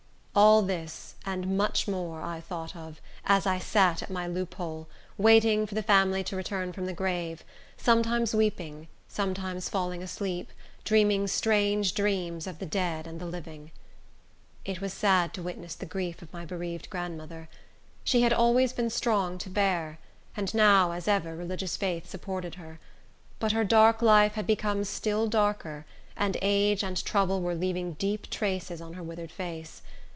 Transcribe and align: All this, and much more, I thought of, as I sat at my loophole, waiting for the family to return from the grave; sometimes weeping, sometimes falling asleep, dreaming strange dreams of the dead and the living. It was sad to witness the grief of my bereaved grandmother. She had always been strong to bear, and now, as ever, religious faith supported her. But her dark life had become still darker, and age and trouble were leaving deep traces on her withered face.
All 0.33 0.61
this, 0.61 1.15
and 1.25 1.57
much 1.57 1.89
more, 1.89 2.21
I 2.21 2.39
thought 2.39 2.73
of, 2.73 3.01
as 3.25 3.45
I 3.45 3.59
sat 3.59 4.01
at 4.01 4.09
my 4.09 4.27
loophole, 4.27 4.87
waiting 5.17 5.67
for 5.67 5.75
the 5.75 5.83
family 5.83 6.23
to 6.23 6.37
return 6.37 6.71
from 6.71 6.85
the 6.85 6.93
grave; 6.93 7.43
sometimes 7.75 8.33
weeping, 8.33 8.87
sometimes 9.09 9.67
falling 9.67 10.01
asleep, 10.01 10.53
dreaming 10.85 11.27
strange 11.27 11.93
dreams 11.93 12.47
of 12.47 12.59
the 12.59 12.65
dead 12.65 13.07
and 13.07 13.19
the 13.19 13.25
living. 13.25 13.71
It 14.63 14.79
was 14.79 14.93
sad 14.93 15.33
to 15.33 15.43
witness 15.43 15.75
the 15.75 15.85
grief 15.85 16.21
of 16.21 16.31
my 16.31 16.45
bereaved 16.45 16.89
grandmother. 16.89 17.49
She 18.05 18.21
had 18.21 18.31
always 18.31 18.71
been 18.71 18.89
strong 18.89 19.37
to 19.39 19.49
bear, 19.49 19.99
and 20.37 20.53
now, 20.55 20.93
as 20.93 21.09
ever, 21.09 21.35
religious 21.35 21.75
faith 21.75 22.09
supported 22.09 22.55
her. 22.55 22.79
But 23.39 23.51
her 23.51 23.65
dark 23.65 24.01
life 24.01 24.35
had 24.35 24.47
become 24.47 24.85
still 24.85 25.27
darker, 25.27 25.85
and 26.15 26.37
age 26.41 26.83
and 26.85 27.03
trouble 27.03 27.41
were 27.41 27.53
leaving 27.53 27.95
deep 27.95 28.29
traces 28.29 28.79
on 28.79 28.93
her 28.93 29.03
withered 29.03 29.31
face. 29.31 29.81